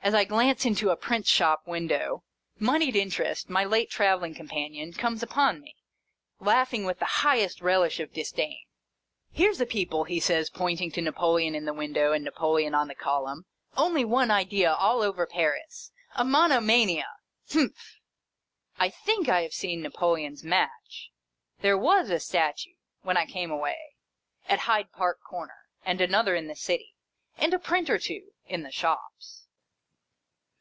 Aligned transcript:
As 0.00 0.14
I 0.14 0.24
glance 0.24 0.64
into 0.64 0.90
a 0.90 0.96
print 0.96 1.26
shop 1.26 1.66
window, 1.66 2.22
Monied 2.58 2.94
Interest, 2.94 3.50
my 3.50 3.64
late 3.64 3.90
travelling 3.90 4.32
companion, 4.32 4.92
comes 4.92 5.24
upon 5.24 5.60
me, 5.60 5.74
laughing 6.38 6.84
with 6.84 7.00
the 7.00 7.04
highest 7.26 7.60
relish 7.60 7.98
of 7.98 8.12
disdain." 8.12 8.62
Here 9.32 9.52
's 9.52 9.60
a 9.60 9.66
people!" 9.66 10.04
he 10.04 10.20
says, 10.20 10.50
pointing 10.50 10.92
to 10.92 11.02
Napoleon 11.02 11.56
in 11.56 11.64
the 11.64 11.74
window 11.74 12.12
and 12.12 12.24
Napoleon 12.24 12.76
on 12.76 12.86
the 12.86 12.94
column." 12.94 13.44
Only 13.76 14.04
one 14.04 14.30
idea 14.30 14.72
all 14.72 15.02
over 15.02 15.26
Paris! 15.26 15.90
A 16.14 16.24
monomania!" 16.24 17.08
Humph! 17.52 17.98
I 18.78 18.90
THINK 18.90 19.28
I 19.28 19.42
have 19.42 19.52
seen 19.52 19.82
Napoleon's 19.82 20.44
match 20.44 21.10
1 21.56 21.62
There 21.62 21.76
WAS 21.76 22.08
a 22.08 22.20
statue, 22.20 22.76
when 23.02 23.16
I 23.16 23.26
came 23.26 23.50
away, 23.50 23.96
at 24.48 24.60
Hyde 24.60 24.92
Park 24.92 25.18
Corner, 25.28 25.66
and 25.84 26.00
another 26.00 26.36
in 26.36 26.46
the 26.46 26.56
City, 26.56 26.94
and 27.36 27.52
a 27.52 27.58
print 27.58 27.90
or 27.90 27.98
two 27.98 28.28
in 28.46 28.62
the 28.62 28.72
shops. 28.72 29.44